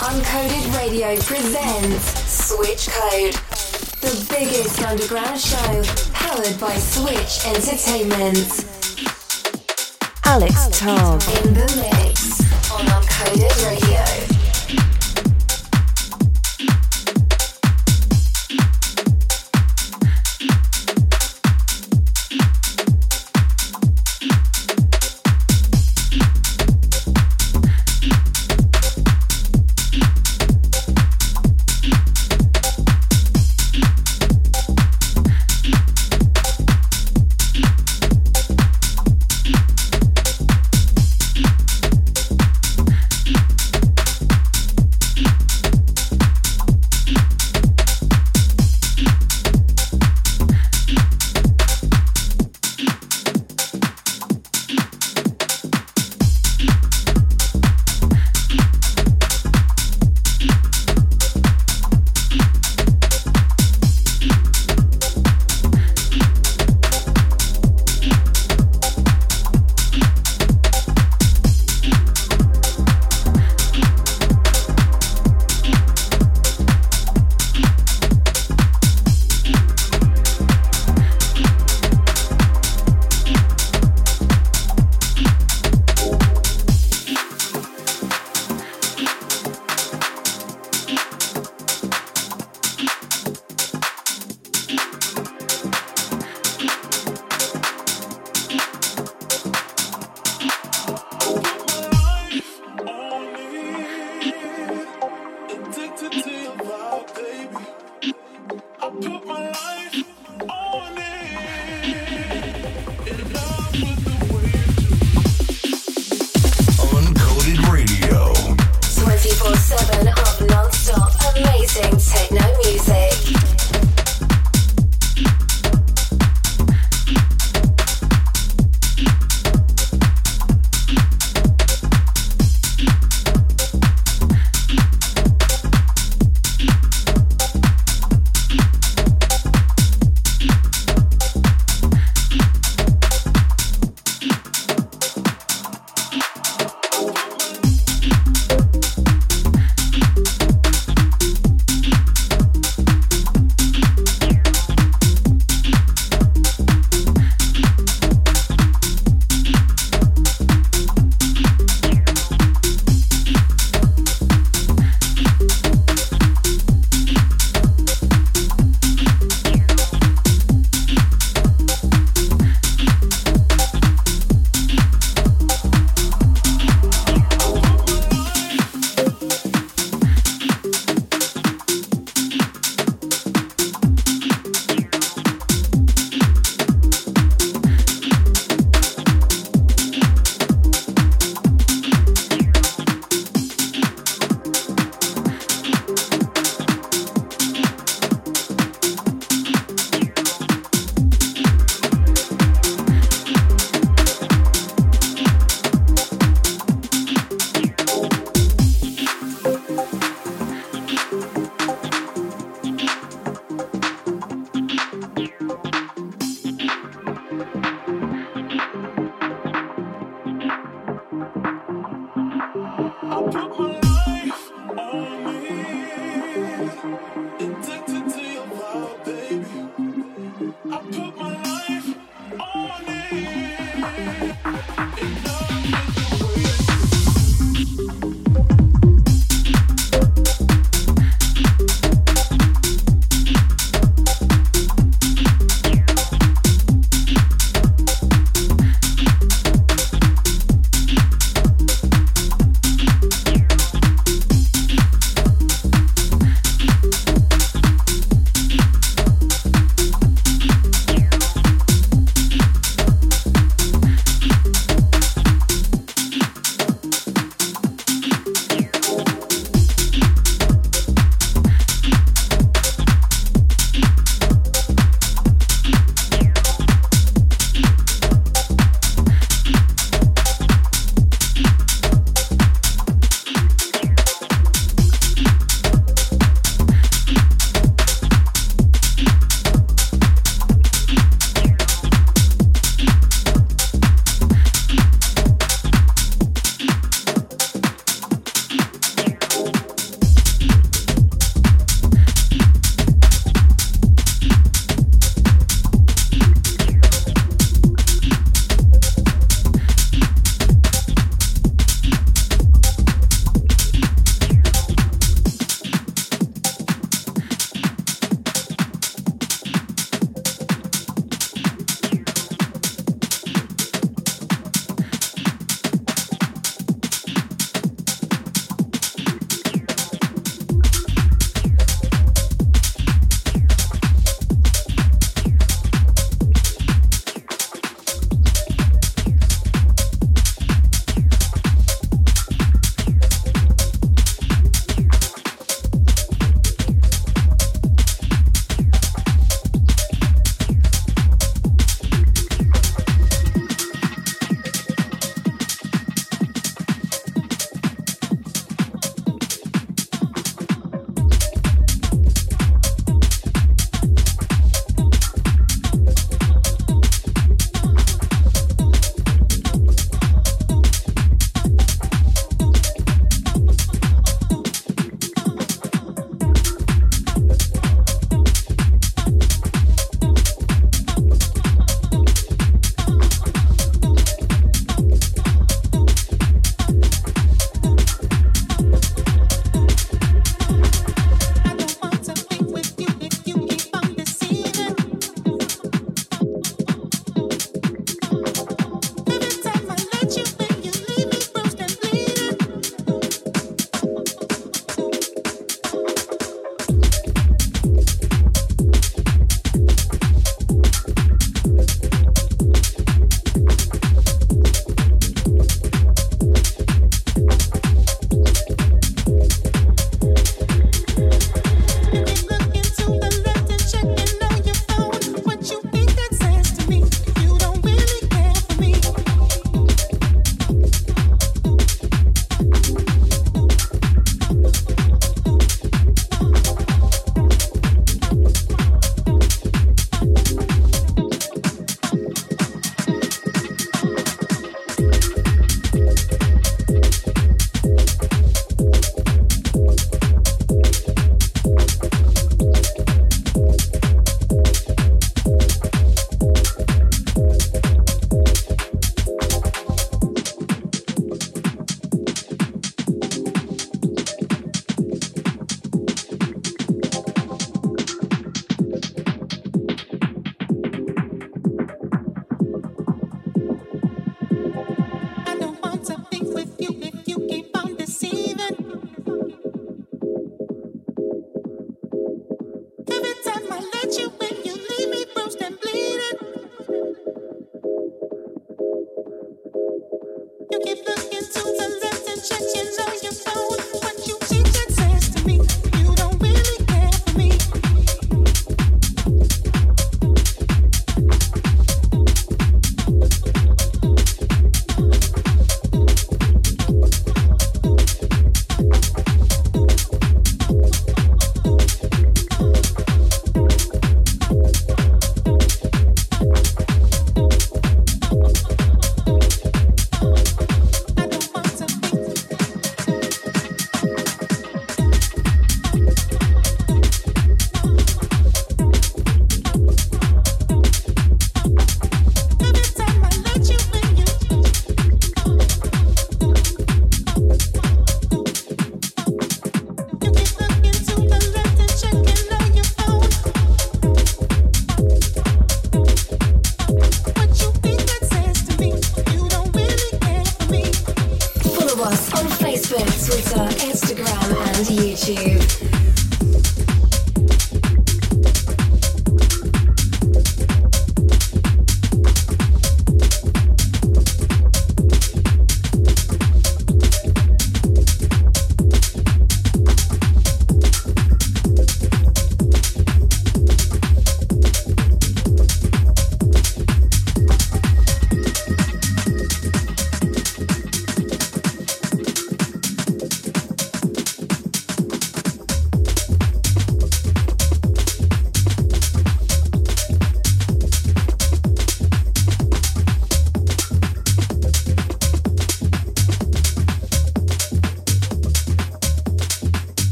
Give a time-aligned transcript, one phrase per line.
[0.00, 3.34] Uncoded Radio presents Switch Code,
[4.00, 5.82] the biggest underground show
[6.12, 8.64] powered by Switch Entertainment.
[10.24, 12.40] Alex Tob in the mix
[12.70, 14.17] on Uncoded Radio.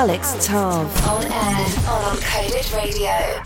[0.00, 0.86] Alevtav.
[1.12, 3.39] On air on Uncoded Radio.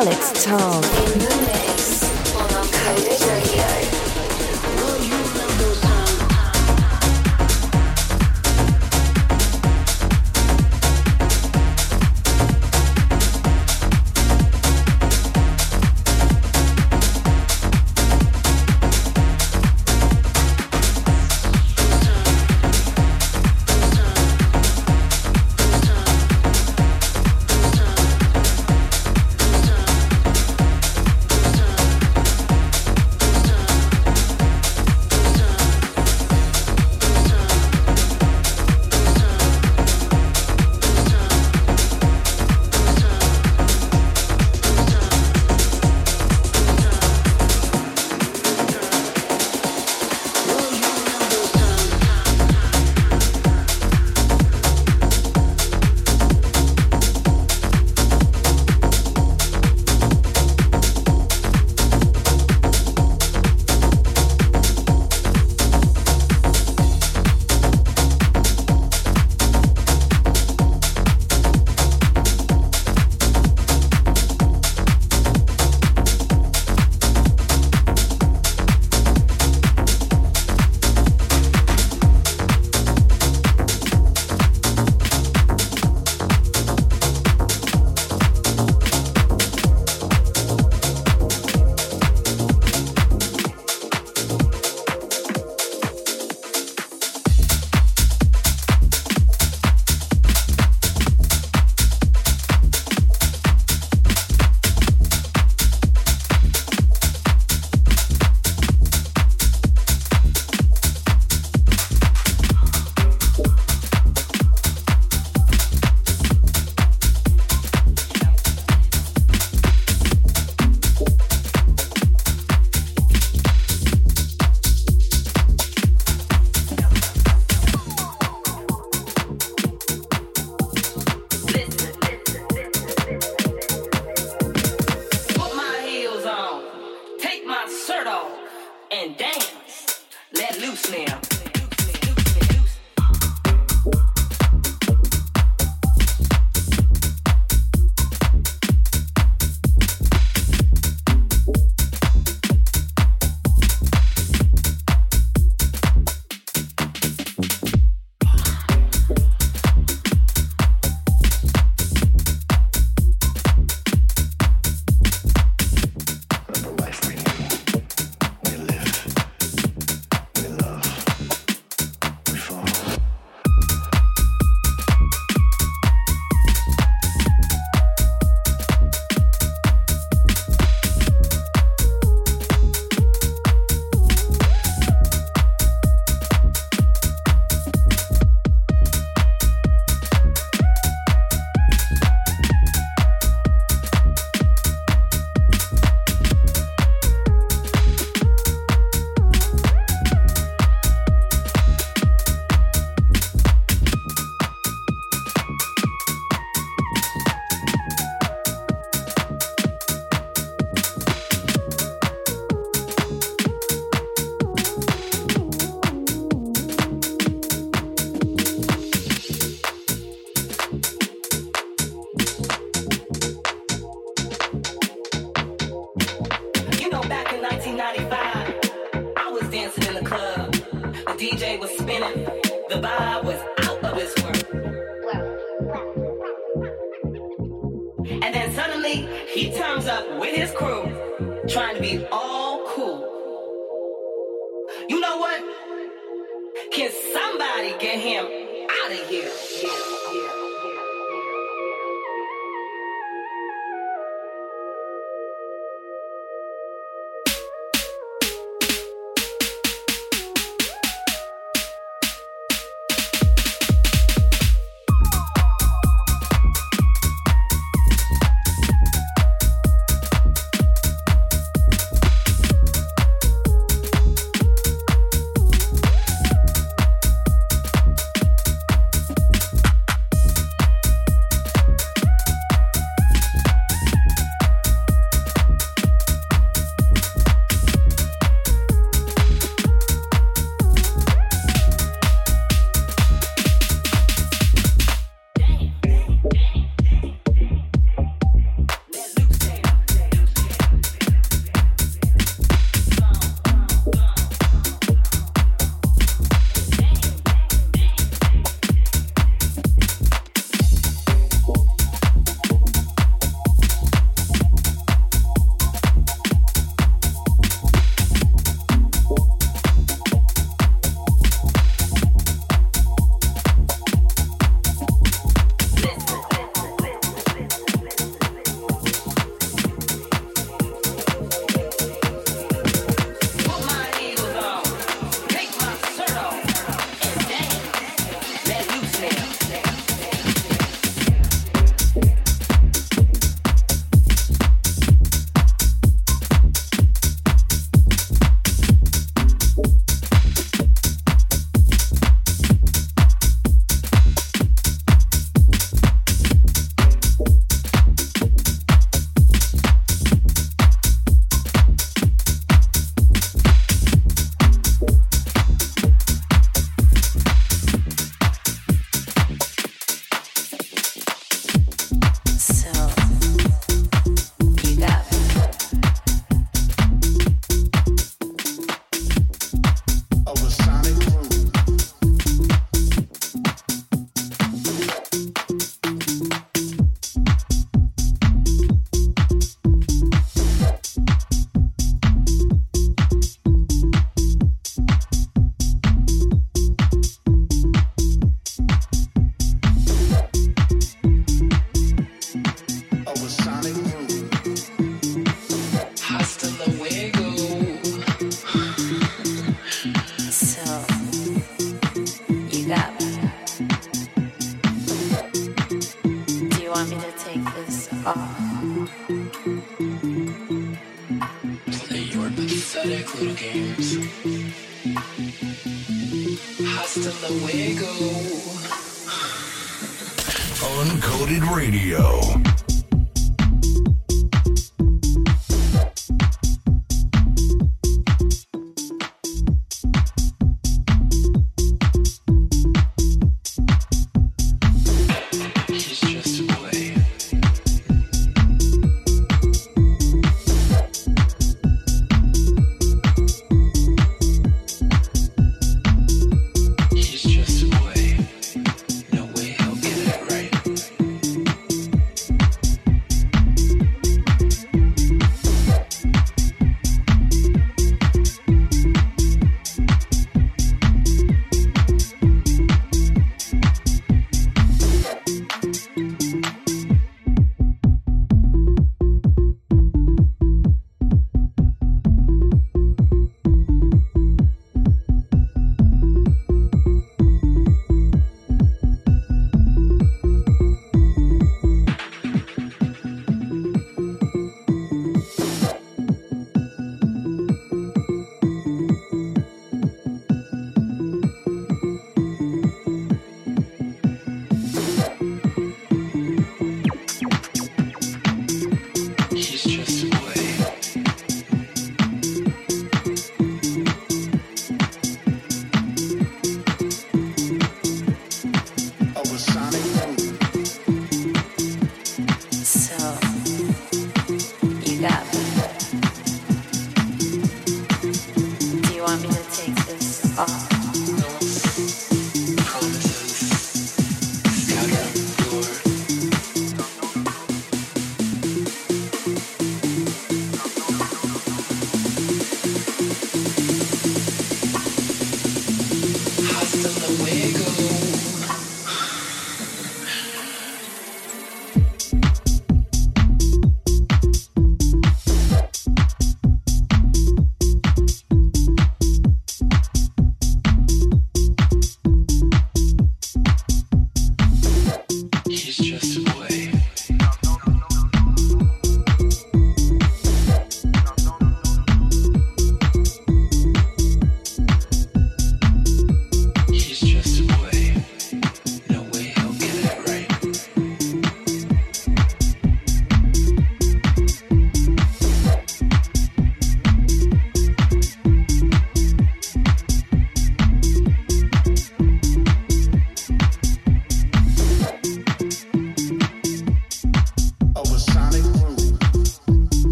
[0.00, 1.69] Alevtav.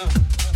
[0.00, 0.08] Uh.
[0.08, 0.51] Take